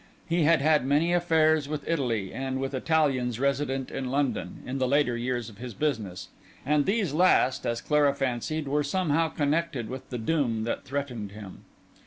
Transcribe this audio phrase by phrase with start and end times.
[0.27, 4.87] He had had many affairs with Italy, and with Italians resident in London, in the
[4.87, 6.29] later years of his business;
[6.65, 11.65] and these last, as Clara fancied, were somehow connected with the doom that threatened him.